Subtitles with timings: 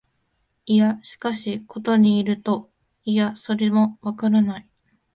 [0.65, 2.71] いや、しかし、ことに依ると、
[3.05, 4.67] いや、それもわからない、